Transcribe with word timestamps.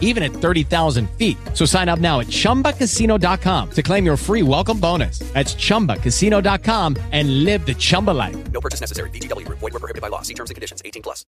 even 0.00 0.22
at 0.22 0.32
30,000 0.32 1.10
feet. 1.18 1.36
So 1.52 1.66
sign 1.66 1.90
up 1.90 1.98
now 1.98 2.20
at 2.20 2.28
chumbacasino.com 2.28 3.70
to 3.72 3.82
claim 3.82 4.06
your 4.06 4.16
free 4.16 4.42
welcome 4.42 4.80
bonus. 4.80 5.18
That's 5.34 5.54
chumbacasino.com 5.54 6.96
and 7.12 7.44
live 7.44 7.66
the 7.66 7.74
Chumba 7.74 8.12
life. 8.12 8.36
No 8.52 8.60
purchase 8.60 8.80
necessary. 8.80 9.10
VGW 9.10 9.44
Group. 9.44 9.58
Void 9.58 9.72
were 9.74 9.80
prohibited 9.80 10.00
by 10.00 10.08
law. 10.08 10.22
See 10.22 10.34
terms 10.34 10.50
and 10.50 10.54
conditions. 10.54 10.80
18 10.84 11.02
plus. 11.02 11.26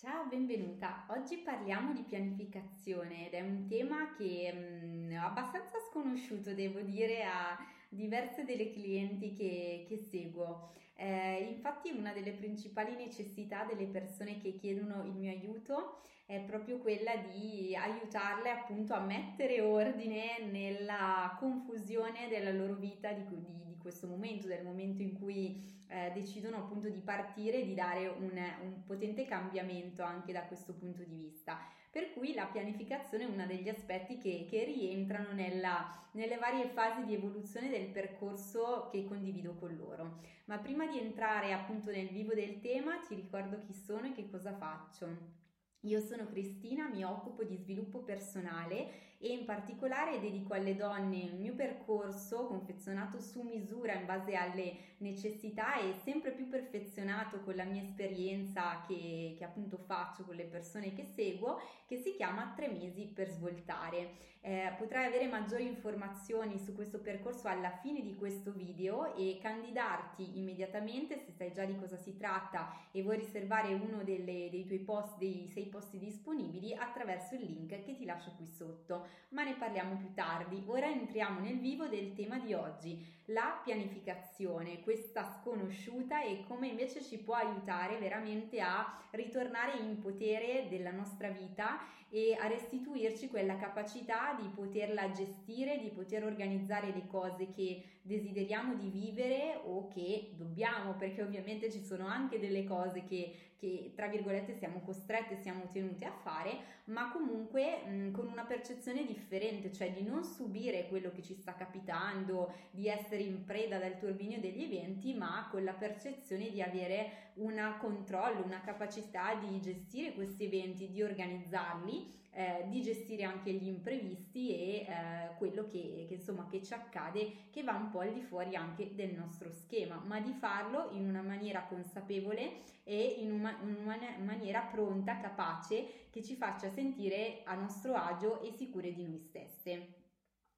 Ciao, 0.00 0.26
benvenuta. 0.28 1.06
Oggi 1.10 1.36
parliamo 1.36 1.92
di 1.92 2.02
pianificazione 2.02 3.28
ed 3.28 3.34
è 3.34 3.40
un 3.40 3.68
tema 3.68 4.12
che 4.16 4.52
mh, 4.52 5.12
è 5.12 5.14
abbastanza 5.14 5.78
sconosciuto, 5.88 6.54
devo 6.54 6.80
dire, 6.80 7.22
a 7.22 7.56
diverse 7.88 8.44
delle 8.44 8.72
clienti 8.72 9.32
che, 9.32 9.86
che 9.88 9.96
seguo. 10.10 10.72
Eh, 10.96 11.48
infatti 11.54 11.90
una 11.90 12.12
delle 12.12 12.32
principali 12.32 12.96
necessità 12.96 13.64
delle 13.64 13.86
persone 13.86 14.40
che 14.40 14.56
chiedono 14.56 15.04
il 15.04 15.12
mio 15.12 15.30
aiuto 15.30 16.00
è 16.21 16.21
proprio 16.40 16.78
quella 16.78 17.16
di 17.16 17.76
aiutarle 17.76 18.50
appunto 18.50 18.94
a 18.94 19.00
mettere 19.00 19.60
ordine 19.60 20.40
nella 20.50 21.36
confusione 21.38 22.28
della 22.28 22.52
loro 22.52 22.74
vita 22.74 23.12
di, 23.12 23.24
di, 23.26 23.44
di 23.64 23.76
questo 23.76 24.06
momento, 24.06 24.46
del 24.46 24.64
momento 24.64 25.02
in 25.02 25.18
cui 25.18 25.80
eh, 25.88 26.10
decidono 26.14 26.56
appunto 26.56 26.88
di 26.88 27.00
partire 27.00 27.60
e 27.60 27.66
di 27.66 27.74
dare 27.74 28.08
un, 28.08 28.30
un 28.62 28.82
potente 28.84 29.24
cambiamento 29.24 30.02
anche 30.02 30.32
da 30.32 30.42
questo 30.44 30.72
punto 30.72 31.02
di 31.02 31.16
vista. 31.16 31.58
Per 31.90 32.14
cui 32.14 32.32
la 32.32 32.46
pianificazione 32.46 33.24
è 33.24 33.26
uno 33.26 33.46
degli 33.46 33.68
aspetti 33.68 34.16
che, 34.16 34.46
che 34.48 34.64
rientrano 34.64 35.32
nella, 35.32 36.08
nelle 36.12 36.38
varie 36.38 36.68
fasi 36.68 37.04
di 37.04 37.12
evoluzione 37.12 37.68
del 37.68 37.88
percorso 37.88 38.88
che 38.90 39.04
condivido 39.04 39.54
con 39.56 39.76
loro. 39.76 40.20
Ma 40.46 40.56
prima 40.56 40.86
di 40.86 40.98
entrare 40.98 41.52
appunto 41.52 41.90
nel 41.90 42.08
vivo 42.08 42.32
del 42.32 42.60
tema 42.60 42.96
ti 43.06 43.14
ricordo 43.14 43.58
chi 43.58 43.74
sono 43.74 44.06
e 44.06 44.12
che 44.12 44.30
cosa 44.30 44.54
faccio. 44.54 45.40
Io 45.84 46.00
sono 46.00 46.28
Cristina, 46.28 46.88
mi 46.88 47.04
occupo 47.04 47.42
di 47.42 47.56
sviluppo 47.56 48.04
personale 48.04 49.11
e 49.22 49.28
in 49.28 49.44
particolare 49.44 50.18
dedico 50.18 50.52
alle 50.52 50.74
donne 50.74 51.16
il 51.16 51.36
mio 51.36 51.54
percorso 51.54 52.46
confezionato 52.46 53.20
su 53.20 53.42
misura 53.42 53.94
in 53.94 54.04
base 54.04 54.34
alle 54.34 54.74
necessità 54.98 55.78
e 55.78 55.94
sempre 56.02 56.32
più 56.32 56.48
perfezionato 56.48 57.38
con 57.40 57.54
la 57.54 57.62
mia 57.62 57.82
esperienza 57.82 58.82
che, 58.84 59.36
che 59.38 59.44
appunto 59.44 59.78
faccio 59.78 60.24
con 60.24 60.34
le 60.34 60.44
persone 60.44 60.92
che 60.92 61.04
seguo, 61.04 61.60
che 61.86 61.98
si 61.98 62.14
chiama 62.16 62.52
Tre 62.56 62.66
mesi 62.66 63.06
per 63.06 63.30
svoltare. 63.30 64.30
Eh, 64.44 64.74
potrai 64.76 65.06
avere 65.06 65.28
maggiori 65.28 65.64
informazioni 65.64 66.58
su 66.58 66.74
questo 66.74 66.98
percorso 66.98 67.46
alla 67.46 67.70
fine 67.80 68.02
di 68.02 68.16
questo 68.16 68.50
video 68.50 69.14
e 69.14 69.38
candidarti 69.40 70.36
immediatamente 70.36 71.16
se 71.16 71.30
sai 71.30 71.52
già 71.52 71.64
di 71.64 71.78
cosa 71.78 71.96
si 71.96 72.16
tratta 72.16 72.88
e 72.90 73.02
vuoi 73.02 73.18
riservare 73.18 73.72
uno 73.72 74.02
delle, 74.02 74.48
dei 74.50 74.66
tuoi 74.66 74.80
post, 74.80 75.16
dei 75.18 75.46
sei 75.46 75.66
posti 75.66 76.00
disponibili 76.00 76.74
attraverso 76.74 77.36
il 77.36 77.42
link 77.42 77.84
che 77.84 77.94
ti 77.94 78.04
lascio 78.04 78.32
qui 78.36 78.48
sotto. 78.48 79.06
Ma 79.30 79.44
ne 79.44 79.54
parliamo 79.54 79.96
più 79.96 80.12
tardi. 80.14 80.62
Ora 80.66 80.90
entriamo 80.90 81.40
nel 81.40 81.58
vivo 81.58 81.86
del 81.86 82.12
tema 82.14 82.38
di 82.38 82.52
oggi, 82.52 83.04
la 83.26 83.60
pianificazione, 83.64 84.82
questa 84.82 85.24
sconosciuta 85.24 86.22
e 86.22 86.44
come 86.46 86.68
invece 86.68 87.02
ci 87.02 87.18
può 87.18 87.34
aiutare 87.34 87.98
veramente 87.98 88.60
a 88.60 89.00
ritornare 89.10 89.78
in 89.78 90.00
potere 90.00 90.66
della 90.68 90.90
nostra 90.90 91.28
vita 91.28 91.78
e 92.14 92.36
a 92.38 92.46
restituirci 92.46 93.28
quella 93.28 93.56
capacità 93.56 94.38
di 94.38 94.46
poterla 94.48 95.10
gestire, 95.12 95.78
di 95.78 95.88
poter 95.88 96.24
organizzare 96.24 96.92
le 96.92 97.06
cose 97.06 97.48
che 97.48 97.84
desideriamo 98.02 98.74
di 98.74 98.90
vivere 98.90 99.58
o 99.64 99.88
che 99.88 100.32
dobbiamo, 100.34 100.92
perché 100.92 101.22
ovviamente 101.22 101.70
ci 101.70 101.82
sono 101.82 102.06
anche 102.06 102.38
delle 102.38 102.64
cose 102.64 103.04
che, 103.04 103.32
che 103.56 103.92
tra 103.94 104.08
virgolette 104.08 104.52
siamo 104.52 104.80
costrette, 104.80 105.36
siamo 105.36 105.68
tenute 105.72 106.04
a 106.04 106.12
fare, 106.12 106.58
ma 106.86 107.10
comunque 107.12 107.82
mh, 107.86 108.10
con 108.10 108.26
una 108.26 108.44
percezione 108.44 109.06
differente, 109.06 109.72
cioè 109.72 109.92
di 109.92 110.02
non 110.02 110.22
subire 110.22 110.88
quello 110.88 111.12
che 111.12 111.22
ci 111.22 111.34
sta 111.34 111.54
capitando, 111.54 112.52
di 112.72 112.88
essere 112.88 113.22
in 113.22 113.44
preda 113.44 113.78
dal 113.78 113.98
turbinio 113.98 114.38
degli 114.38 114.64
eventi, 114.64 115.14
ma 115.14 115.48
con 115.50 115.64
la 115.64 115.72
percezione 115.72 116.50
di 116.50 116.60
avere 116.60 117.30
un 117.34 117.76
controllo, 117.78 118.44
una 118.44 118.60
capacità 118.60 119.34
di 119.36 119.58
gestire 119.60 120.12
questi 120.12 120.44
eventi, 120.44 120.90
di 120.90 121.02
organizzarli 121.02 122.01
eh, 122.34 122.64
di 122.68 122.82
gestire 122.82 123.24
anche 123.24 123.52
gli 123.52 123.66
imprevisti 123.66 124.50
e 124.54 124.86
eh, 124.86 125.36
quello 125.36 125.66
che, 125.66 126.06
che, 126.08 126.14
insomma 126.14 126.46
che 126.46 126.62
ci 126.62 126.72
accade 126.72 127.48
che 127.50 127.62
va 127.62 127.74
un 127.74 127.90
po' 127.90 128.00
al 128.00 128.12
di 128.12 128.22
fuori 128.22 128.56
anche 128.56 128.94
del 128.94 129.14
nostro 129.14 129.52
schema, 129.52 130.02
ma 130.06 130.18
di 130.20 130.32
farlo 130.32 130.88
in 130.92 131.06
una 131.08 131.20
maniera 131.20 131.64
consapevole 131.64 132.62
e 132.84 133.16
in 133.18 133.32
una, 133.32 133.56
una 133.62 133.96
maniera 134.24 134.60
pronta, 134.60 135.18
capace, 135.18 136.08
che 136.10 136.22
ci 136.22 136.34
faccia 136.34 136.70
sentire 136.70 137.42
a 137.44 137.54
nostro 137.54 137.94
agio 137.94 138.40
e 138.40 138.50
sicure 138.52 138.92
di 138.92 139.04
noi 139.04 139.18
stesse. 139.18 140.00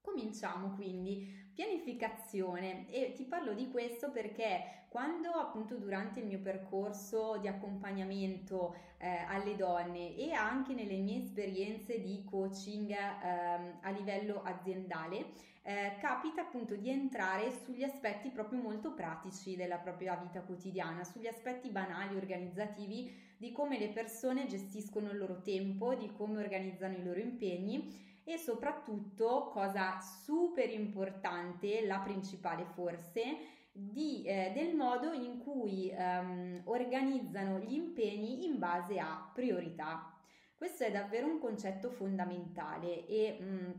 Cominciamo 0.00 0.74
quindi 0.74 1.43
pianificazione. 1.54 2.90
E 2.90 3.12
ti 3.14 3.24
parlo 3.24 3.54
di 3.54 3.70
questo 3.70 4.10
perché 4.10 4.84
quando 4.88 5.30
appunto 5.30 5.76
durante 5.76 6.20
il 6.20 6.26
mio 6.26 6.40
percorso 6.40 7.38
di 7.38 7.48
accompagnamento 7.48 8.74
eh, 8.98 9.24
alle 9.28 9.56
donne 9.56 10.16
e 10.16 10.32
anche 10.32 10.72
nelle 10.74 10.98
mie 10.98 11.22
esperienze 11.22 12.00
di 12.00 12.24
coaching 12.24 12.90
eh, 12.90 12.96
a 13.80 13.90
livello 13.90 14.42
aziendale 14.42 15.52
eh, 15.66 15.96
capita 15.98 16.42
appunto 16.42 16.76
di 16.76 16.90
entrare 16.90 17.50
sugli 17.50 17.82
aspetti 17.82 18.28
proprio 18.28 18.60
molto 18.60 18.92
pratici 18.92 19.56
della 19.56 19.78
propria 19.78 20.14
vita 20.14 20.42
quotidiana, 20.42 21.04
sugli 21.04 21.26
aspetti 21.26 21.70
banali 21.70 22.16
organizzativi 22.16 23.10
di 23.38 23.50
come 23.50 23.78
le 23.78 23.88
persone 23.88 24.46
gestiscono 24.46 25.10
il 25.10 25.16
loro 25.16 25.40
tempo, 25.40 25.94
di 25.94 26.12
come 26.12 26.42
organizzano 26.42 26.94
i 26.94 27.02
loro 27.02 27.18
impegni 27.18 28.13
e 28.24 28.38
soprattutto, 28.38 29.50
cosa 29.52 30.00
super 30.00 30.70
importante, 30.70 31.86
la 31.86 31.98
principale 31.98 32.64
forse, 32.64 33.36
di, 33.70 34.22
eh, 34.24 34.52
del 34.54 34.74
modo 34.74 35.12
in 35.12 35.38
cui 35.38 35.90
ehm, 35.90 36.62
organizzano 36.64 37.58
gli 37.58 37.74
impegni 37.74 38.46
in 38.46 38.58
base 38.58 38.98
a 38.98 39.30
priorità. 39.34 40.16
Questo 40.54 40.84
è 40.84 40.90
davvero 40.90 41.26
un 41.26 41.38
concetto 41.38 41.90
fondamentale 41.90 43.06
e 43.06 43.36
mh, 43.38 43.44
mm, 43.44 43.70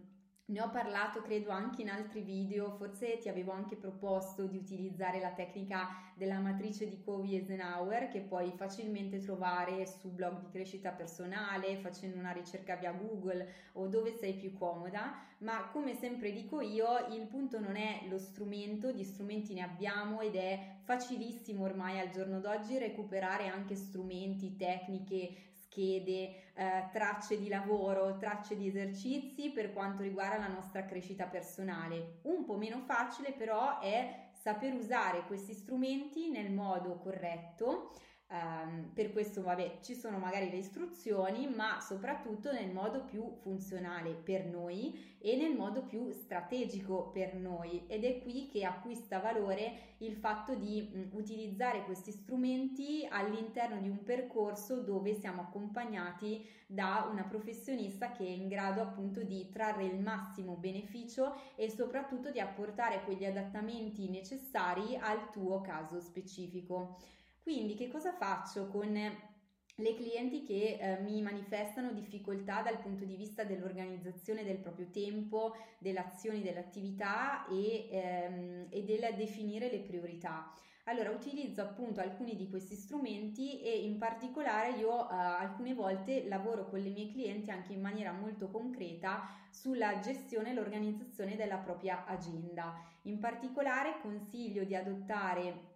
ne 0.48 0.62
ho 0.62 0.70
parlato 0.70 1.22
credo 1.22 1.50
anche 1.50 1.82
in 1.82 1.90
altri 1.90 2.22
video, 2.22 2.70
forse 2.70 3.18
ti 3.18 3.30
avevo 3.30 3.52
anche 3.52 3.76
proposto 3.76 4.46
di 4.46 4.58
utilizzare 4.58 5.20
la 5.20 5.32
tecnica 5.32 5.88
della 6.14 6.40
matrice 6.40 6.88
di 6.88 7.02
Covey-Eisenhower 7.02 8.10
che 8.10 8.22
puoi 8.22 8.52
facilmente 8.56 9.18
trovare 9.20 9.88
su 9.88 10.12
blog 10.12 10.42
di 10.42 10.50
crescita 10.52 10.92
personale, 10.92 11.78
facendo 11.78 12.20
una 12.20 12.32
ricerca 12.32 12.76
via 12.76 12.92
Google 12.92 13.52
o 13.74 13.88
dove 13.88 14.14
sei 14.14 14.36
più 14.36 14.54
comoda, 14.54 15.20
ma 15.40 15.68
come 15.72 15.96
sempre 15.96 16.32
dico 16.32 16.62
io, 16.62 17.08
il 17.10 17.26
punto 17.26 17.60
non 17.60 17.76
è 17.76 18.04
lo 18.08 18.20
strumento, 18.20 18.92
gli 18.92 19.04
strumenti 19.04 19.56
ne 19.56 19.64
abbiamo 19.64 20.22
ed 20.22 20.36
è 20.36 20.76
facilissimo 20.84 21.64
ormai 21.64 22.00
al 22.00 22.12
giorno 22.12 22.40
d'oggi 22.40 22.78
recuperare 22.78 23.48
anche 23.48 23.76
strumenti, 23.76 24.56
tecniche, 24.56 25.54
schede, 25.54 26.45
eh, 26.56 26.88
tracce 26.92 27.38
di 27.38 27.50
lavoro, 27.50 28.18
tracce 28.18 28.56
di 28.56 28.68
esercizi 28.68 29.52
per 29.52 29.74
quanto 29.74 30.02
riguarda 30.02 30.48
la 30.48 30.54
nostra 30.54 30.86
crescita 30.86 31.26
personale. 31.26 32.20
Un 32.24 32.46
po' 32.46 32.58
meno 32.58 32.80
facile 32.80 33.34
però 33.34 33.80
è 33.80 34.30
saper 34.32 34.74
usare 34.74 35.26
questi 35.28 35.54
strumenti 35.54 36.30
nel 36.30 36.52
modo 36.52 36.98
corretto 36.98 37.92
Um, 38.36 38.92
per 38.94 39.14
questo 39.14 39.42
vabbè, 39.42 39.78
ci 39.82 39.96
sono 39.96 40.18
magari 40.18 40.50
le 40.50 40.58
istruzioni, 40.58 41.48
ma 41.48 41.80
soprattutto 41.80 42.52
nel 42.52 42.70
modo 42.70 43.06
più 43.06 43.34
funzionale 43.42 44.12
per 44.12 44.46
noi 44.46 45.16
e 45.20 45.38
nel 45.38 45.56
modo 45.56 45.84
più 45.84 46.12
strategico 46.12 47.12
per 47.12 47.34
noi 47.36 47.86
ed 47.88 48.04
è 48.04 48.22
qui 48.22 48.48
che 48.48 48.66
acquista 48.66 49.20
valore 49.20 49.94
il 50.00 50.16
fatto 50.16 50.54
di 50.54 50.82
mh, 50.82 51.16
utilizzare 51.16 51.86
questi 51.86 52.12
strumenti 52.12 53.08
all'interno 53.10 53.80
di 53.80 53.88
un 53.88 54.04
percorso 54.04 54.82
dove 54.82 55.14
siamo 55.14 55.42
accompagnati 55.42 56.46
da 56.68 57.08
una 57.10 57.24
professionista 57.24 58.12
che 58.12 58.26
è 58.26 58.30
in 58.30 58.50
grado 58.50 58.82
appunto 58.82 59.24
di 59.24 59.48
trarre 59.50 59.86
il 59.86 60.00
massimo 60.00 60.56
beneficio 60.56 61.36
e 61.56 61.70
soprattutto 61.70 62.32
di 62.32 62.42
apportare 62.42 63.02
quegli 63.06 63.24
adattamenti 63.24 64.10
necessari 64.10 64.98
al 64.98 65.30
tuo 65.32 65.62
caso 65.62 66.02
specifico. 66.02 66.98
Quindi 67.46 67.76
che 67.76 67.90
cosa 67.90 68.12
faccio 68.12 68.66
con 68.70 68.92
le 68.92 69.94
clienti 69.94 70.42
che 70.42 70.80
eh, 70.82 70.98
mi 71.02 71.22
manifestano 71.22 71.92
difficoltà 71.92 72.64
dal 72.64 72.80
punto 72.80 73.06
di 73.06 73.16
vista 73.16 73.44
dell'organizzazione 73.44 74.44
del 74.44 74.58
proprio 74.58 74.90
tempo, 74.90 75.54
delle 75.78 76.00
azioni, 76.00 76.42
dell'attività 76.42 77.46
e, 77.46 77.88
ehm, 77.92 78.68
e 78.72 78.82
del 78.82 79.14
definire 79.16 79.70
le 79.70 79.82
priorità? 79.82 80.52
Allora 80.86 81.12
utilizzo 81.12 81.62
appunto 81.62 82.00
alcuni 82.00 82.36
di 82.36 82.50
questi 82.50 82.74
strumenti 82.74 83.62
e 83.62 83.76
in 83.84 84.00
particolare 84.00 84.72
io 84.72 84.90
uh, 84.90 85.08
alcune 85.12 85.76
volte 85.76 86.28
lavoro 86.28 86.68
con 86.68 86.80
le 86.80 86.90
mie 86.90 87.12
clienti 87.12 87.52
anche 87.52 87.74
in 87.74 87.82
maniera 87.82 88.12
molto 88.12 88.50
concreta 88.50 89.30
sulla 89.52 90.00
gestione 90.00 90.50
e 90.50 90.54
l'organizzazione 90.54 91.36
della 91.36 91.58
propria 91.58 92.06
agenda. 92.06 92.74
In 93.04 93.20
particolare 93.20 94.00
consiglio 94.02 94.64
di 94.64 94.76
adottare 94.76 95.75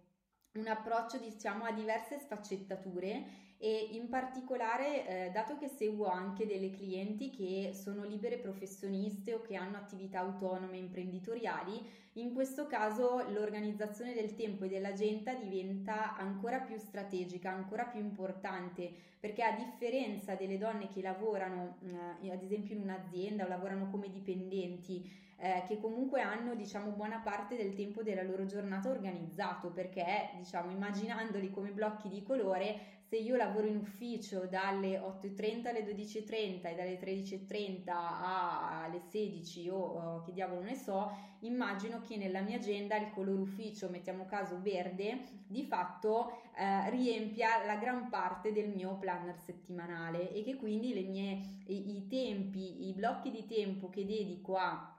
un 0.52 0.66
approccio 0.66 1.18
diciamo 1.18 1.64
a 1.64 1.72
diverse 1.72 2.18
sfaccettature 2.18 3.48
e 3.62 3.88
in 3.92 4.08
particolare 4.08 5.06
eh, 5.26 5.30
dato 5.32 5.58
che 5.58 5.68
seguo 5.68 6.06
anche 6.06 6.46
delle 6.46 6.70
clienti 6.70 7.28
che 7.28 7.72
sono 7.74 8.04
libere 8.04 8.38
professioniste 8.38 9.34
o 9.34 9.42
che 9.42 9.54
hanno 9.54 9.76
attività 9.76 10.20
autonome 10.20 10.78
imprenditoriali, 10.78 11.78
in 12.14 12.32
questo 12.32 12.66
caso 12.66 13.22
l'organizzazione 13.28 14.14
del 14.14 14.34
tempo 14.34 14.64
e 14.64 14.68
dell'agenda 14.68 15.34
diventa 15.34 16.16
ancora 16.16 16.60
più 16.60 16.78
strategica, 16.78 17.50
ancora 17.50 17.84
più 17.84 18.00
importante, 18.00 18.90
perché 19.20 19.42
a 19.42 19.54
differenza 19.54 20.34
delle 20.36 20.56
donne 20.56 20.88
che 20.88 21.02
lavorano 21.02 21.76
eh, 22.22 22.30
ad 22.32 22.42
esempio 22.42 22.74
in 22.74 22.80
un'azienda 22.80 23.44
o 23.44 23.48
lavorano 23.48 23.90
come 23.90 24.08
dipendenti, 24.08 25.28
eh, 25.36 25.64
che 25.68 25.78
comunque 25.78 26.22
hanno 26.22 26.54
diciamo 26.54 26.92
buona 26.92 27.18
parte 27.18 27.56
del 27.56 27.74
tempo 27.74 28.02
della 28.02 28.22
loro 28.22 28.46
giornata 28.46 28.88
organizzato 28.88 29.70
perché 29.70 30.30
diciamo 30.36 30.70
immaginandoli 30.70 31.50
come 31.50 31.72
blocchi 31.72 32.08
di 32.08 32.22
colore 32.22 32.99
se 33.10 33.16
io 33.16 33.34
lavoro 33.34 33.66
in 33.66 33.76
ufficio 33.76 34.46
dalle 34.46 34.96
8.30 35.00 35.66
alle 35.66 35.84
12.30 35.84 36.66
e 36.68 36.74
dalle 36.76 37.00
13.30 37.00 37.82
alle 37.88 39.00
16 39.00 39.68
o 39.68 40.22
che 40.24 40.32
diavolo 40.32 40.60
ne 40.60 40.76
so, 40.76 41.10
immagino 41.40 42.00
che 42.02 42.16
nella 42.16 42.40
mia 42.40 42.58
agenda 42.58 42.96
il 42.96 43.10
colore 43.10 43.40
ufficio, 43.40 43.88
mettiamo 43.88 44.26
caso 44.26 44.60
verde, 44.62 45.22
di 45.48 45.64
fatto 45.64 46.40
eh, 46.54 46.88
riempia 46.90 47.66
la 47.66 47.74
gran 47.74 48.10
parte 48.10 48.52
del 48.52 48.68
mio 48.68 48.94
planner 48.94 49.36
settimanale 49.40 50.32
e 50.32 50.44
che 50.44 50.54
quindi 50.54 50.94
mie, 51.08 51.62
i, 51.66 51.96
i 51.96 52.06
tempi, 52.06 52.86
i 52.86 52.92
blocchi 52.92 53.32
di 53.32 53.44
tempo 53.44 53.90
che 53.90 54.06
dedico 54.06 54.54
a 54.54 54.94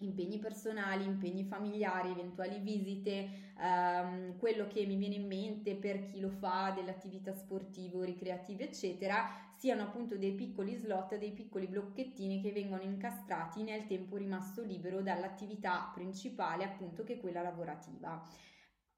impegni 0.00 0.38
personali, 0.38 1.04
impegni 1.04 1.44
familiari, 1.44 2.10
eventuali 2.10 2.58
visite, 2.58 3.28
ehm, 3.58 4.36
quello 4.38 4.66
che 4.66 4.84
mi 4.84 4.96
viene 4.96 5.14
in 5.14 5.26
mente 5.26 5.74
per 5.76 6.04
chi 6.04 6.20
lo 6.20 6.28
fa, 6.28 6.72
delle 6.74 6.90
attività 6.90 7.32
sportive 7.32 8.04
ricreative, 8.04 8.64
eccetera, 8.64 9.26
siano 9.56 9.82
appunto 9.82 10.16
dei 10.16 10.32
piccoli 10.32 10.74
slot, 10.74 11.16
dei 11.16 11.32
piccoli 11.32 11.66
blocchettini 11.66 12.42
che 12.42 12.52
vengono 12.52 12.82
incastrati 12.82 13.62
nel 13.62 13.86
tempo 13.86 14.16
rimasto 14.16 14.62
libero 14.62 15.00
dall'attività 15.00 15.90
principale, 15.94 16.64
appunto 16.64 17.02
che 17.02 17.14
è 17.14 17.20
quella 17.20 17.42
lavorativa. 17.42 18.22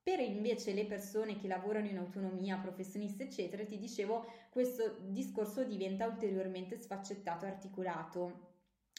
Per 0.03 0.21
invece 0.21 0.73
le 0.73 0.87
persone 0.87 1.37
che 1.37 1.47
lavorano 1.47 1.87
in 1.87 1.99
autonomia, 1.99 2.57
professioniste, 2.57 3.25
eccetera, 3.25 3.65
ti 3.65 3.79
dicevo, 3.79 4.27
questo 4.51 4.97
discorso 5.03 5.65
diventa 5.65 6.07
ulteriormente 6.07 6.79
sfaccettato 6.79 7.45
e 7.45 7.49
articolato 7.49 8.48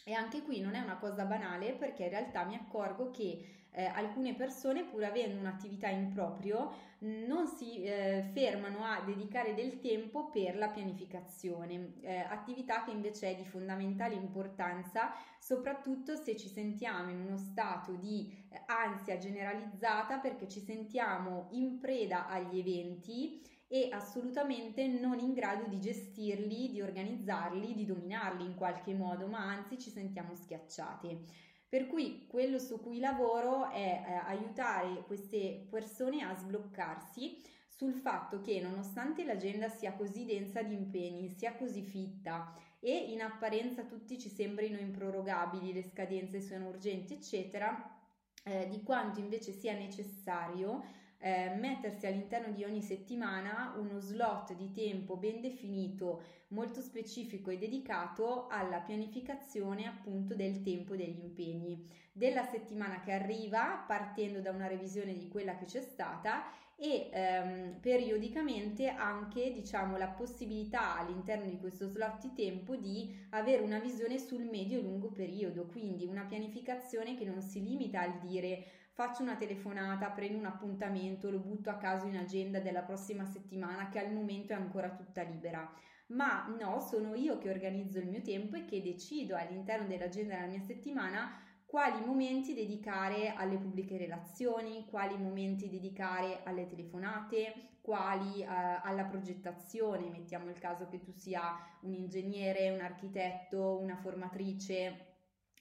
e 0.10 0.14
anche 0.14 0.42
qui 0.42 0.60
non 0.60 0.74
è 0.74 0.80
una 0.80 0.98
cosa 0.98 1.24
banale 1.24 1.74
perché 1.74 2.06
in 2.06 2.10
realtà 2.10 2.44
mi 2.44 2.56
accorgo 2.56 3.12
che 3.12 3.58
eh, 3.70 3.86
alcune 3.86 4.34
persone, 4.34 4.84
pur 4.84 5.04
avendo 5.04 5.40
un'attività 5.40 5.88
in 5.88 6.12
proprio, 6.12 6.72
non 7.02 7.46
si 7.46 7.84
eh, 7.84 8.28
fermano 8.34 8.84
a 8.84 9.04
dedicare 9.06 9.54
del 9.54 9.80
tempo 9.80 10.32
per 10.32 10.58
la 10.58 10.70
pianificazione, 10.70 11.94
eh, 12.02 12.18
attività 12.18 12.84
che 12.84 12.90
invece 12.90 13.30
è 13.30 13.36
di 13.36 13.46
fondamentale 13.46 14.16
importanza, 14.16 15.14
soprattutto 15.38 16.16
se 16.16 16.36
ci 16.36 16.50
sentiamo 16.50 17.12
in 17.12 17.20
uno 17.20 17.38
stato 17.38 17.92
di 17.92 18.36
eh, 18.50 18.64
ansia 18.66 19.20
generalizzata 19.20 20.18
perché 20.18 20.48
ci 20.48 20.60
sentiamo 20.60 21.50
in 21.52 21.80
preda 21.80 22.28
agli 22.28 22.58
eventi 22.58 23.40
e 23.72 23.90
assolutamente 23.92 24.88
non 24.88 25.20
in 25.20 25.34
grado 25.34 25.68
di 25.68 25.80
gestirli, 25.80 26.72
di 26.72 26.82
organizzarli, 26.82 27.76
di 27.76 27.86
dominarli 27.86 28.44
in 28.44 28.56
qualche 28.56 28.96
modo, 28.96 29.28
ma 29.28 29.48
anzi 29.48 29.78
ci 29.78 29.92
sentiamo 29.92 30.34
schiacciati. 30.34 31.48
Per 31.70 31.86
cui 31.86 32.26
quello 32.28 32.58
su 32.58 32.82
cui 32.82 33.00
lavoro 33.00 33.70
è 33.70 33.78
eh, 33.78 34.12
aiutare 34.26 35.04
queste 35.06 35.68
persone 35.70 36.24
a 36.24 36.34
sbloccarsi 36.34 37.40
sul 37.68 37.94
fatto 37.94 38.42
che 38.42 38.60
nonostante 38.60 39.24
l'agenda 39.24 39.70
sia 39.70 39.94
così 39.94 40.26
densa 40.26 40.64
di 40.64 40.74
impegni, 40.74 41.30
sia 41.30 41.56
così 41.56 41.84
fitta 41.84 42.56
e 42.80 42.92
in 43.12 43.22
apparenza 43.22 43.84
tutti 43.84 44.18
ci 44.18 44.30
sembrino 44.30 44.80
improrogabili, 44.80 45.72
le 45.72 45.84
scadenze 45.84 46.42
sono 46.42 46.70
urgenti, 46.70 47.14
eccetera, 47.14 47.96
eh, 48.44 48.68
di 48.68 48.82
quanto 48.82 49.20
invece 49.20 49.52
sia 49.52 49.74
necessario 49.74 50.84
eh, 51.20 51.50
mettersi 51.56 52.08
all'interno 52.08 52.54
di 52.54 52.64
ogni 52.64 52.82
settimana 52.82 53.74
uno 53.78 54.00
slot 54.00 54.54
di 54.56 54.72
tempo 54.72 55.18
ben 55.18 55.42
definito, 55.42 56.22
molto 56.50 56.82
specifico 56.82 57.50
e 57.52 57.58
dedicato 57.58 58.48
alla 58.48 58.80
pianificazione 58.80 59.86
appunto 59.86 60.34
del 60.34 60.62
tempo 60.62 60.96
degli 60.96 61.20
impegni. 61.20 61.88
Della 62.12 62.44
settimana 62.44 63.02
che 63.02 63.12
arriva, 63.12 63.84
partendo 63.86 64.40
da 64.40 64.52
una 64.52 64.68
revisione 64.68 65.18
di 65.18 65.28
quella 65.28 65.56
che 65.56 65.66
c'è 65.66 65.82
stata 65.82 66.44
e 66.82 67.10
ehm, 67.12 67.80
periodicamente 67.82 68.88
anche 68.88 69.52
diciamo 69.52 69.98
la 69.98 70.08
possibilità 70.08 70.98
all'interno 70.98 71.50
di 71.50 71.60
questo 71.60 71.88
slot 71.88 72.22
di 72.22 72.34
tempo 72.34 72.78
di 72.78 73.14
avere 73.32 73.62
una 73.62 73.80
visione 73.80 74.18
sul 74.18 74.46
medio 74.46 74.80
e 74.80 74.82
lungo 74.82 75.10
periodo, 75.10 75.66
quindi 75.66 76.06
una 76.06 76.24
pianificazione 76.24 77.18
che 77.18 77.26
non 77.26 77.42
si 77.42 77.62
limita 77.62 78.00
al 78.00 78.20
dire 78.20 78.64
faccio 79.00 79.22
una 79.22 79.38
telefonata, 79.38 80.10
prendo 80.10 80.40
un 80.40 80.46
appuntamento, 80.46 81.32
lo 81.32 81.40
butto 81.40 81.70
a 81.70 81.78
caso 81.78 82.06
in 82.06 82.18
agenda 82.18 82.60
della 82.60 82.82
prossima 82.82 83.24
settimana 83.24 83.88
che 83.88 83.98
al 83.98 84.12
momento 84.12 84.52
è 84.52 84.58
ancora 84.58 84.90
tutta 84.90 85.22
libera. 85.22 85.72
Ma 86.08 86.54
no, 86.60 86.82
sono 86.82 87.16
io 87.16 87.38
che 87.38 87.50
organizzo 87.50 88.00
il 88.00 88.10
mio 88.10 88.22
tempo 88.22 88.58
e 88.58 88.66
che 88.66 88.82
decido 88.82 89.38
all'interno 89.38 89.88
dell'agenda 89.88 90.36
della 90.36 90.48
mia 90.48 90.60
settimana 90.60 91.32
quali 91.66 92.04
momenti 92.04 92.54
dedicare 92.54 93.34
alle 93.34 93.56
pubbliche 93.56 93.96
relazioni, 93.96 94.86
quali 94.90 95.18
momenti 95.18 95.70
dedicare 95.70 96.42
alle 96.44 96.68
telefonate, 96.68 97.78
quali 97.80 98.42
eh, 98.42 98.48
alla 98.48 99.06
progettazione, 99.06 100.10
mettiamo 100.10 100.50
il 100.50 100.60
caso 100.60 100.90
che 100.90 101.00
tu 101.00 101.14
sia 101.14 101.56
un 101.84 101.94
ingegnere, 101.94 102.72
un 102.72 102.82
architetto, 102.82 103.78
una 103.80 103.96
formatrice 103.96 105.09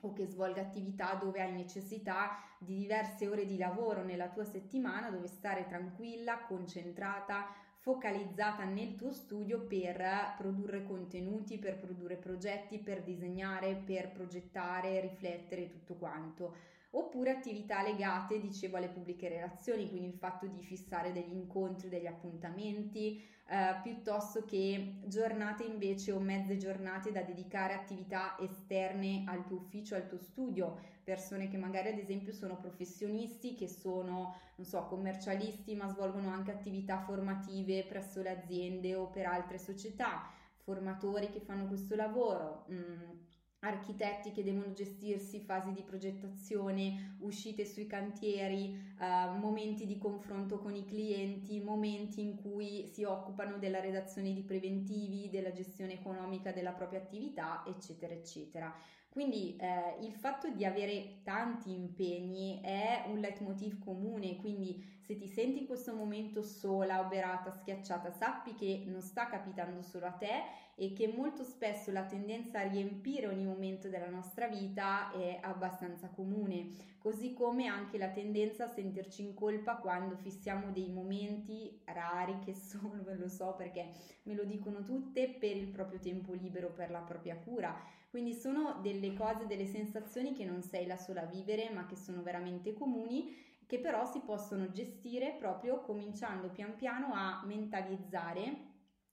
o 0.01 0.13
che 0.13 0.27
svolga 0.27 0.61
attività 0.61 1.15
dove 1.15 1.41
hai 1.41 1.53
necessità 1.53 2.39
di 2.59 2.77
diverse 2.77 3.29
ore 3.29 3.47
di 3.47 3.57
lavoro 3.57 4.03
nella 4.03 4.29
tua 4.29 4.45
settimana, 4.45 5.11
dove 5.11 5.27
stare 5.27 5.67
tranquilla, 5.67 6.45
concentrata, 6.47 7.47
focalizzata 7.79 8.65
nel 8.65 8.95
tuo 8.97 9.13
studio 9.13 9.61
per 9.61 10.35
produrre 10.37 10.85
contenuti, 10.85 11.59
per 11.59 11.79
produrre 11.79 12.17
progetti, 12.17 12.79
per 12.79 13.03
disegnare, 13.03 13.75
per 13.75 14.11
progettare, 14.11 15.01
riflettere 15.01 15.69
tutto 15.69 15.95
quanto 15.95 16.77
oppure 16.91 17.31
attività 17.31 17.83
legate, 17.83 18.41
dicevo, 18.41 18.77
alle 18.77 18.89
pubbliche 18.89 19.29
relazioni, 19.29 19.89
quindi 19.89 20.09
il 20.09 20.15
fatto 20.15 20.47
di 20.47 20.63
fissare 20.63 21.13
degli 21.13 21.35
incontri, 21.35 21.89
degli 21.89 22.07
appuntamenti, 22.07 23.23
eh, 23.51 23.81
piuttosto 23.83 24.45
che 24.45 25.01
giornate 25.05 25.65
invece 25.65 26.13
o 26.13 26.19
mezze 26.19 26.57
giornate 26.57 27.13
da 27.13 27.23
dedicare 27.23 27.75
a 27.75 27.81
attività 27.81 28.37
esterne 28.39 29.25
al 29.27 29.47
tuo 29.47 29.57
ufficio, 29.59 29.95
al 29.95 30.07
tuo 30.07 30.19
studio, 30.19 30.79
persone 31.05 31.49
che 31.49 31.57
magari 31.57 31.89
ad 31.89 31.99
esempio 31.99 32.33
sono 32.33 32.59
professionisti, 32.59 33.55
che 33.55 33.69
sono, 33.69 34.37
non 34.57 34.67
so, 34.67 34.85
commercialisti, 34.87 35.75
ma 35.75 35.89
svolgono 35.89 36.29
anche 36.29 36.53
attività 36.53 36.99
formative 37.01 37.85
presso 37.85 38.23
le 38.23 38.31
aziende 38.31 38.95
o 38.95 39.09
per 39.09 39.27
altre 39.27 39.59
società, 39.59 40.31
formatori 40.59 41.31
che 41.31 41.41
fanno 41.41 41.67
questo 41.67 41.97
lavoro. 41.97 42.67
Mm, 42.71 43.28
architetti 43.61 44.31
che 44.31 44.45
devono 44.45 44.73
gestirsi 44.73 45.41
fasi 45.41 45.73
di 45.73 45.83
progettazione, 45.83 47.17
uscite 47.21 47.65
sui 47.65 47.87
cantieri, 47.87 48.95
uh, 48.99 49.37
momenti 49.37 49.85
di 49.85 49.99
confronto 49.99 50.59
con 50.59 50.75
i 50.77 50.85
clienti, 50.85 51.61
momenti 51.61 52.21
in 52.21 52.37
cui 52.37 52.87
si 52.87 53.03
occupano 53.03 53.59
della 53.59 53.81
redazione 53.81 54.33
di 54.33 54.43
preventivi, 54.43 55.29
della 55.31 55.53
gestione 55.53 55.95
economica 55.95 56.53
della 56.53 56.73
propria 56.73 57.01
attività, 57.01 57.65
eccetera, 57.67 58.15
eccetera. 58.15 58.73
Quindi 59.19 59.57
eh, 59.57 59.97
il 60.03 60.13
fatto 60.13 60.49
di 60.49 60.65
avere 60.65 61.23
tanti 61.25 61.73
impegni 61.73 62.61
è 62.63 63.03
un 63.09 63.19
leitmotiv 63.19 63.83
comune, 63.83 64.37
quindi 64.37 64.81
se 65.01 65.17
ti 65.17 65.27
senti 65.27 65.59
in 65.59 65.67
questo 65.67 65.93
momento 65.93 66.41
sola, 66.41 67.01
oberata, 67.01 67.51
schiacciata, 67.51 68.13
sappi 68.13 68.55
che 68.55 68.85
non 68.87 69.01
sta 69.01 69.27
capitando 69.27 69.83
solo 69.83 70.07
a 70.07 70.13
te 70.13 70.43
e 70.77 70.93
che 70.93 71.09
molto 71.09 71.43
spesso 71.43 71.91
la 71.91 72.05
tendenza 72.05 72.61
a 72.61 72.69
riempire 72.69 73.27
ogni 73.27 73.45
momento 73.45 73.89
della 73.89 74.09
nostra 74.09 74.47
vita 74.47 75.11
è 75.11 75.41
abbastanza 75.43 76.11
comune, 76.11 76.69
così 76.99 77.33
come 77.33 77.67
anche 77.67 77.99
la 77.99 78.11
tendenza 78.11 78.67
a 78.67 78.73
sentirci 78.73 79.23
in 79.23 79.35
colpa 79.35 79.79
quando 79.79 80.15
fissiamo 80.15 80.71
dei 80.71 80.91
momenti 80.93 81.81
rari 81.87 82.39
che 82.45 82.55
sono, 82.55 83.03
ve 83.03 83.17
lo 83.19 83.29
so 83.29 83.57
perché 83.57 83.91
me 84.23 84.35
lo 84.35 84.45
dicono 84.45 84.85
tutte, 84.85 85.29
per 85.29 85.57
il 85.57 85.67
proprio 85.67 85.99
tempo 85.99 86.35
libero, 86.35 86.71
per 86.71 86.93
la 86.93 87.01
propria 87.01 87.35
cura 87.35 87.97
quindi 88.19 88.35
sono 88.35 88.81
delle 88.83 89.15
cose, 89.15 89.47
delle 89.47 89.65
sensazioni 89.65 90.35
che 90.35 90.45
non 90.45 90.61
sei 90.61 90.87
la 90.87 90.97
sola 90.97 91.23
a 91.23 91.27
vivere, 91.27 91.71
ma 91.71 91.87
che 91.87 91.95
sono 91.95 92.21
veramente 92.21 92.73
comuni 92.73 93.33
che 93.65 93.79
però 93.79 94.11
si 94.11 94.23
possono 94.27 94.73
gestire 94.73 95.37
proprio 95.39 95.83
cominciando 95.83 96.49
pian 96.49 96.75
piano 96.75 97.13
a 97.13 97.45
mentalizzare 97.47 98.67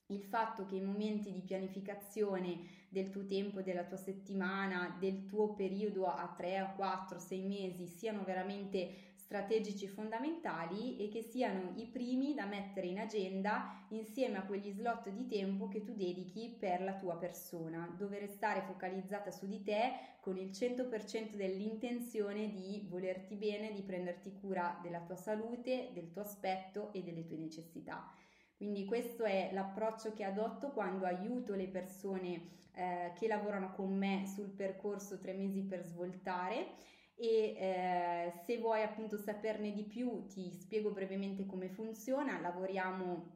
il 0.08 0.22
fatto 0.22 0.66
che 0.66 0.78
i 0.78 0.82
momenti 0.82 1.32
di 1.32 1.42
pianificazione 1.42 2.62
del 2.90 3.12
tuo 3.12 3.26
tempo, 3.26 3.62
della 3.62 3.84
tua 3.84 3.98
settimana, 3.98 4.98
del 5.00 5.26
tuo 5.26 5.54
periodo 5.54 6.08
a 6.08 6.34
3, 6.36 6.58
a 6.58 6.72
4, 6.72 7.20
6 7.20 7.42
mesi 7.42 7.86
siano 7.86 8.24
veramente 8.24 9.14
strategici 9.26 9.88
fondamentali 9.88 10.98
e 10.98 11.10
che 11.10 11.24
siano 11.24 11.74
i 11.78 11.88
primi 11.88 12.36
da 12.36 12.46
mettere 12.46 12.86
in 12.86 13.00
agenda 13.00 13.84
insieme 13.90 14.38
a 14.38 14.44
quegli 14.44 14.72
slot 14.72 15.10
di 15.10 15.26
tempo 15.26 15.68
che 15.68 15.84
tu 15.84 15.96
dedichi 15.96 16.56
per 16.60 16.82
la 16.84 16.94
tua 16.94 17.18
persona, 17.18 17.92
dove 17.98 18.20
restare 18.20 18.62
focalizzata 18.62 19.32
su 19.32 19.48
di 19.48 19.64
te 19.64 19.94
con 20.22 20.38
il 20.38 20.50
100% 20.52 21.34
dell'intenzione 21.34 22.52
di 22.52 22.86
volerti 22.88 23.36
bene, 23.36 23.74
di 23.74 23.82
prenderti 23.82 24.32
cura 24.40 24.80
della 24.84 25.02
tua 25.02 25.16
salute, 25.16 25.90
del 25.94 26.12
tuo 26.12 26.22
aspetto 26.22 26.94
e 26.94 27.02
delle 27.02 27.26
tue 27.26 27.38
necessità. 27.38 28.08
Quindi 28.56 28.86
questo 28.86 29.24
è 29.24 29.50
l'approccio 29.52 30.14
che 30.14 30.24
adotto 30.24 30.70
quando 30.70 31.06
aiuto 31.06 31.56
le 31.56 31.68
persone 31.68 32.54
eh, 32.74 33.12
che 33.18 33.28
lavorano 33.28 33.74
con 33.74 33.98
me 33.98 34.26
sul 34.28 34.50
percorso 34.50 35.20
tre 35.20 35.34
mesi 35.34 35.64
per 35.64 35.84
svoltare 35.84 36.94
e 37.16 37.56
eh, 37.58 38.32
se 38.44 38.58
vuoi 38.60 38.84
appunto 38.84 39.18
saperne 39.18 39.72
di 39.72 39.84
più 39.84 40.26
ti 40.28 40.52
spiego 40.52 40.92
brevemente 40.92 41.46
come 41.46 41.70
funziona. 41.70 42.40
Lavoriamo 42.40 43.34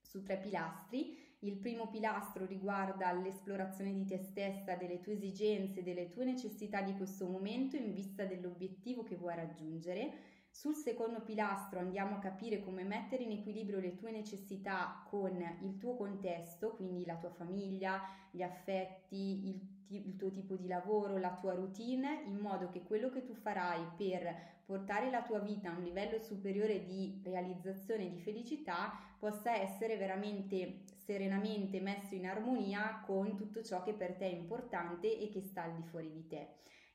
su 0.00 0.22
tre 0.22 0.38
pilastri. 0.38 1.16
Il 1.40 1.58
primo 1.58 1.88
pilastro 1.88 2.46
riguarda 2.46 3.12
l'esplorazione 3.12 3.92
di 3.92 4.04
te 4.04 4.18
stessa, 4.18 4.74
delle 4.74 5.00
tue 5.00 5.12
esigenze, 5.12 5.82
delle 5.82 6.08
tue 6.08 6.24
necessità 6.24 6.82
di 6.82 6.96
questo 6.96 7.26
momento 7.26 7.76
in 7.76 7.92
vista 7.92 8.24
dell'obiettivo 8.24 9.04
che 9.04 9.16
vuoi 9.16 9.36
raggiungere. 9.36 10.37
Sul 10.58 10.74
secondo 10.74 11.20
pilastro 11.20 11.78
andiamo 11.78 12.16
a 12.16 12.18
capire 12.18 12.58
come 12.64 12.82
mettere 12.82 13.22
in 13.22 13.30
equilibrio 13.30 13.78
le 13.78 13.94
tue 13.94 14.10
necessità 14.10 15.04
con 15.08 15.40
il 15.62 15.78
tuo 15.78 15.94
contesto, 15.94 16.70
quindi 16.70 17.06
la 17.06 17.14
tua 17.14 17.30
famiglia, 17.30 18.02
gli 18.32 18.42
affetti, 18.42 19.50
il, 19.50 19.60
il, 19.90 20.16
tuo 20.16 20.32
tipo 20.32 20.56
di 20.56 20.66
lavoro, 20.66 21.16
la 21.16 21.36
tua 21.40 21.54
routine, 21.54 22.24
in 22.26 22.38
modo 22.38 22.70
che 22.70 22.82
quello 22.82 23.08
che 23.08 23.24
tu 23.24 23.34
farai 23.34 23.86
per 23.96 24.34
portare 24.64 25.10
la 25.10 25.22
tua 25.22 25.38
vita 25.38 25.70
a 25.70 25.76
un 25.76 25.84
livello 25.84 26.18
superiore 26.18 26.84
di 26.84 27.20
realizzazione 27.22 28.06
e 28.06 28.10
di 28.10 28.18
felicità 28.18 28.98
possa 29.16 29.54
essere 29.54 29.96
veramente 29.96 30.80
serenamente 30.96 31.80
messo 31.80 32.16
in 32.16 32.26
armonia 32.26 33.00
con 33.06 33.36
tutto 33.36 33.62
ciò 33.62 33.84
che 33.84 33.92
per 33.92 34.14
te 34.14 34.24
è 34.24 34.34
importante 34.34 35.20
e 35.20 35.28
che 35.28 35.40
sta 35.40 35.62
al 35.62 35.76
di 35.76 35.82
fuori 35.84 36.10
di 36.10 36.26
te. 36.26 36.48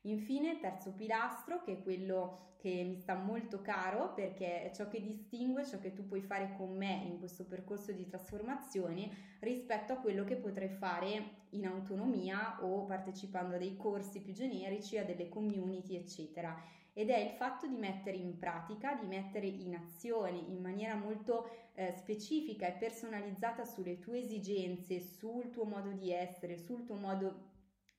Infine, 0.06 0.58
terzo 0.60 0.92
pilastro, 0.92 1.62
che 1.62 1.78
è 1.78 1.82
quello 1.82 2.52
che 2.64 2.82
mi 2.82 2.96
sta 2.96 3.14
molto 3.14 3.60
caro 3.60 4.14
perché 4.14 4.62
è 4.62 4.74
ciò 4.74 4.88
che 4.88 5.02
distingue 5.02 5.66
ciò 5.66 5.78
che 5.78 5.92
tu 5.92 6.06
puoi 6.06 6.22
fare 6.22 6.54
con 6.56 6.74
me 6.74 7.02
in 7.04 7.18
questo 7.18 7.44
percorso 7.44 7.92
di 7.92 8.06
trasformazione 8.06 9.36
rispetto 9.40 9.92
a 9.92 9.98
quello 9.98 10.24
che 10.24 10.36
potrai 10.36 10.70
fare 10.70 11.42
in 11.50 11.66
autonomia 11.66 12.58
o 12.62 12.84
partecipando 12.86 13.56
a 13.56 13.58
dei 13.58 13.76
corsi 13.76 14.20
più 14.20 14.32
generici, 14.32 14.96
a 14.96 15.04
delle 15.04 15.28
community, 15.28 15.96
eccetera. 15.96 16.58
Ed 16.94 17.10
è 17.10 17.18
il 17.18 17.32
fatto 17.32 17.66
di 17.66 17.76
mettere 17.76 18.16
in 18.16 18.38
pratica, 18.38 18.94
di 18.94 19.06
mettere 19.06 19.46
in 19.46 19.74
azione 19.74 20.38
in 20.38 20.60
maniera 20.60 20.94
molto 20.94 21.70
eh, 21.74 21.92
specifica 21.92 22.66
e 22.66 22.72
personalizzata 22.72 23.64
sulle 23.64 23.98
tue 23.98 24.20
esigenze, 24.20 25.00
sul 25.00 25.50
tuo 25.50 25.64
modo 25.64 25.90
di 25.90 26.12
essere, 26.12 26.56
sul 26.56 26.84
tuo 26.84 26.94
modo 26.94 27.52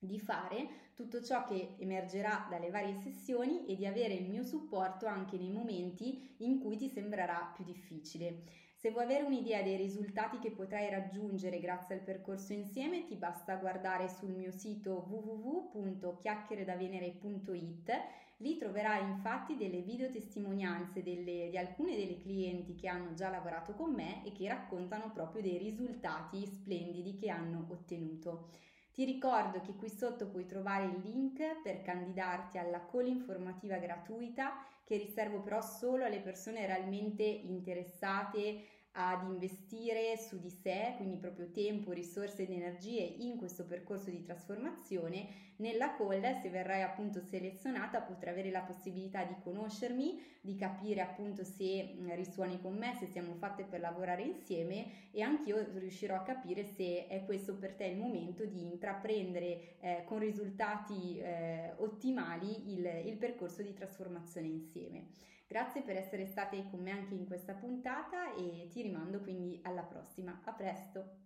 di 0.06 0.18
fare 0.18 0.84
tutto 0.94 1.22
ciò 1.22 1.44
che 1.44 1.74
emergerà 1.78 2.46
dalle 2.48 2.70
varie 2.70 2.94
sessioni 2.94 3.66
e 3.66 3.76
di 3.76 3.84
avere 3.84 4.14
il 4.14 4.30
mio 4.30 4.42
supporto 4.42 5.04
anche 5.06 5.36
nei 5.36 5.50
momenti 5.50 6.34
in 6.38 6.58
cui 6.58 6.76
ti 6.76 6.88
sembrerà 6.88 7.52
più 7.54 7.64
difficile. 7.64 8.44
Se 8.76 8.90
vuoi 8.90 9.04
avere 9.04 9.24
un'idea 9.24 9.62
dei 9.62 9.76
risultati 9.76 10.38
che 10.38 10.52
potrai 10.52 10.88
raggiungere 10.88 11.60
grazie 11.60 11.96
al 11.96 12.02
percorso 12.02 12.52
insieme, 12.52 13.04
ti 13.04 13.16
basta 13.16 13.56
guardare 13.56 14.08
sul 14.08 14.30
mio 14.30 14.52
sito 14.52 15.04
www.chiacchieredavenere.it. 15.08 17.90
Lì 18.38 18.58
troverai 18.58 19.02
infatti 19.02 19.56
delle 19.56 19.80
video 19.80 20.10
testimonianze 20.10 21.02
delle, 21.02 21.48
di 21.48 21.56
alcune 21.56 21.96
delle 21.96 22.18
clienti 22.18 22.74
che 22.74 22.86
hanno 22.86 23.14
già 23.14 23.30
lavorato 23.30 23.72
con 23.72 23.94
me 23.94 24.22
e 24.24 24.32
che 24.32 24.46
raccontano 24.46 25.10
proprio 25.10 25.40
dei 25.40 25.56
risultati 25.56 26.44
splendidi 26.46 27.16
che 27.16 27.30
hanno 27.30 27.66
ottenuto. 27.70 28.50
Ti 28.96 29.04
ricordo 29.04 29.60
che 29.60 29.74
qui 29.76 29.90
sotto 29.90 30.26
puoi 30.26 30.46
trovare 30.46 30.86
il 30.86 31.00
link 31.02 31.60
per 31.60 31.82
candidarti 31.82 32.56
alla 32.56 32.82
call 32.90 33.08
informativa 33.08 33.76
gratuita 33.76 34.56
che 34.84 34.96
riservo 34.96 35.42
però 35.42 35.60
solo 35.60 36.06
alle 36.06 36.20
persone 36.20 36.64
realmente 36.64 37.22
interessate 37.22 38.64
ad 38.98 39.28
investire 39.28 40.16
su 40.16 40.38
di 40.38 40.48
sé, 40.48 40.94
quindi 40.96 41.16
proprio 41.16 41.50
tempo, 41.50 41.92
risorse 41.92 42.42
ed 42.42 42.50
energie 42.50 43.02
in 43.02 43.36
questo 43.36 43.64
percorso 43.64 44.10
di 44.10 44.22
trasformazione. 44.22 45.44
Nella 45.56 45.94
call, 45.96 46.40
se 46.40 46.48
verrai 46.48 46.82
appunto 46.82 47.20
selezionata, 47.20 48.00
potrai 48.00 48.32
avere 48.32 48.50
la 48.50 48.60
possibilità 48.60 49.22
di 49.24 49.34
conoscermi, 49.42 50.20
di 50.40 50.54
capire 50.54 51.02
appunto 51.02 51.44
se 51.44 51.96
risuoni 52.14 52.60
con 52.60 52.76
me, 52.76 52.94
se 52.98 53.06
siamo 53.06 53.34
fatte 53.34 53.64
per 53.64 53.80
lavorare 53.80 54.22
insieme 54.22 55.10
e 55.10 55.20
anch'io 55.20 55.66
riuscirò 55.74 56.14
a 56.16 56.22
capire 56.22 56.64
se 56.64 57.06
è 57.06 57.24
questo 57.24 57.54
per 57.54 57.74
te 57.74 57.84
il 57.84 57.98
momento 57.98 58.44
di 58.44 58.62
intraprendere 58.62 59.78
eh, 59.80 60.04
con 60.06 60.18
risultati 60.18 61.18
eh, 61.18 61.72
ottimali 61.76 62.72
il, 62.72 63.02
il 63.06 63.16
percorso 63.16 63.62
di 63.62 63.74
trasformazione 63.74 64.46
insieme. 64.46 65.06
Grazie 65.48 65.82
per 65.82 65.96
essere 65.96 66.26
state 66.26 66.68
con 66.70 66.80
me 66.82 66.90
anche 66.90 67.14
in 67.14 67.26
questa 67.26 67.54
puntata 67.54 68.34
e 68.34 68.68
ti 68.70 68.82
rimando 68.82 69.20
quindi 69.20 69.58
alla 69.62 69.82
prossima. 69.82 70.40
A 70.44 70.52
presto! 70.52 71.25